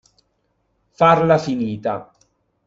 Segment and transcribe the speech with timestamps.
[1.01, 2.01] Farla finita.